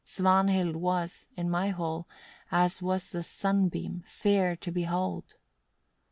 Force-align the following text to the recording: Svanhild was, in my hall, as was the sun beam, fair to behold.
Svanhild 0.03 0.77
was, 0.77 1.27
in 1.35 1.47
my 1.47 1.67
hall, 1.69 2.07
as 2.51 2.81
was 2.81 3.11
the 3.11 3.21
sun 3.21 3.69
beam, 3.69 4.03
fair 4.07 4.55
to 4.55 4.71
behold. 4.71 5.35